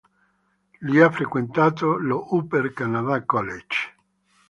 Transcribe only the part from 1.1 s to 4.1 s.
frequentato lo Upper Canada College.